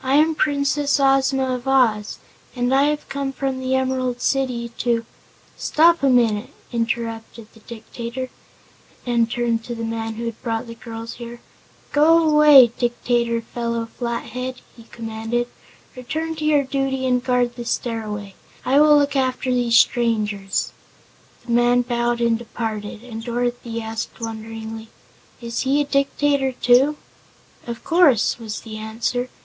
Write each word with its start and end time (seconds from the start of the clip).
"I 0.00 0.14
am 0.14 0.36
Princess 0.36 1.00
Ozma 1.00 1.52
of 1.56 1.66
Oz, 1.66 2.18
and 2.54 2.72
I 2.72 2.84
have 2.84 3.08
come 3.08 3.32
from 3.32 3.58
the 3.58 3.74
Emerald 3.74 4.20
City 4.20 4.68
to" 4.78 5.04
"Stop 5.56 6.04
a 6.04 6.08
minute," 6.08 6.50
interrupted 6.70 7.48
the 7.52 7.58
Dictator, 7.58 8.30
and 9.04 9.28
turned 9.28 9.64
to 9.64 9.74
the 9.74 9.82
man 9.82 10.14
who 10.14 10.26
had 10.26 10.40
brought 10.40 10.68
the 10.68 10.76
girls 10.76 11.16
there. 11.18 11.40
"Go 11.90 12.16
away, 12.30 12.68
Dictator 12.78 13.40
Felo 13.42 13.86
Flathead!" 13.88 14.60
he 14.76 14.84
commanded. 14.84 15.48
"Return 15.96 16.36
to 16.36 16.44
your 16.44 16.62
duty 16.62 17.04
and 17.04 17.24
guard 17.24 17.56
the 17.56 17.64
Stairway. 17.64 18.36
I 18.64 18.78
will 18.80 18.96
look 18.96 19.16
after 19.16 19.50
these 19.52 19.74
strangers." 19.76 20.72
The 21.44 21.50
man 21.50 21.82
bowed 21.82 22.20
and 22.20 22.38
departed, 22.38 23.02
and 23.02 23.24
Dorothy 23.24 23.82
asked 23.82 24.20
wonderingly: 24.20 24.90
"Is 25.40 25.62
he 25.62 25.80
a 25.80 25.84
Dictator, 25.84 26.52
too?" 26.52 26.96
"Of 27.66 27.82
course," 27.82 28.38
was 28.38 28.60
the 28.60 28.76
answer. 28.78 29.28